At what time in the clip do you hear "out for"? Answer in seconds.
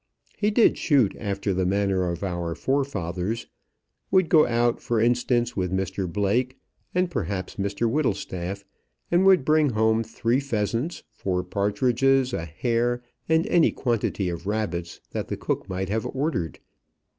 4.47-4.99